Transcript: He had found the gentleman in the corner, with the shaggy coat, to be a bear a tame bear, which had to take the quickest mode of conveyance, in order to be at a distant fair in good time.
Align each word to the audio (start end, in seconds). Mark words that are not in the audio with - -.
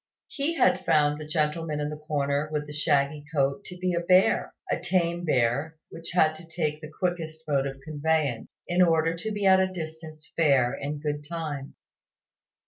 He 0.29 0.55
had 0.55 0.83
found 0.83 1.21
the 1.21 1.27
gentleman 1.27 1.79
in 1.79 1.89
the 1.89 1.95
corner, 1.95 2.49
with 2.51 2.65
the 2.65 2.73
shaggy 2.73 3.23
coat, 3.31 3.63
to 3.65 3.77
be 3.77 3.93
a 3.93 3.99
bear 3.99 4.55
a 4.71 4.79
tame 4.79 5.23
bear, 5.25 5.77
which 5.91 6.09
had 6.13 6.33
to 6.37 6.47
take 6.47 6.81
the 6.81 6.89
quickest 6.89 7.43
mode 7.47 7.67
of 7.67 7.79
conveyance, 7.81 8.55
in 8.67 8.81
order 8.81 9.15
to 9.17 9.31
be 9.31 9.45
at 9.45 9.59
a 9.59 9.71
distant 9.71 10.19
fair 10.35 10.73
in 10.73 10.97
good 11.01 11.23
time. 11.29 11.75